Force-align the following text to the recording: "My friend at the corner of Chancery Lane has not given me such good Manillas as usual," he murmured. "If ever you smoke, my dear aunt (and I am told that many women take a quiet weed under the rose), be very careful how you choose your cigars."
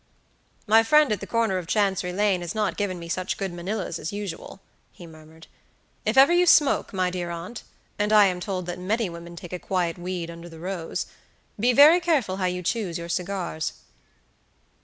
"My 0.65 0.81
friend 0.81 1.11
at 1.11 1.19
the 1.19 1.27
corner 1.27 1.59
of 1.59 1.67
Chancery 1.67 2.11
Lane 2.11 2.41
has 2.41 2.55
not 2.55 2.75
given 2.75 2.97
me 2.97 3.07
such 3.07 3.37
good 3.37 3.53
Manillas 3.53 3.99
as 3.99 4.11
usual," 4.11 4.59
he 4.91 5.05
murmured. 5.05 5.45
"If 6.07 6.17
ever 6.17 6.33
you 6.33 6.47
smoke, 6.47 6.91
my 6.91 7.11
dear 7.11 7.29
aunt 7.29 7.61
(and 7.99 8.11
I 8.11 8.25
am 8.25 8.39
told 8.39 8.65
that 8.65 8.79
many 8.79 9.11
women 9.11 9.35
take 9.35 9.53
a 9.53 9.59
quiet 9.59 9.99
weed 9.99 10.31
under 10.31 10.49
the 10.49 10.57
rose), 10.57 11.05
be 11.59 11.71
very 11.71 11.99
careful 11.99 12.37
how 12.37 12.45
you 12.45 12.63
choose 12.63 12.97
your 12.97 13.09
cigars." 13.09 13.73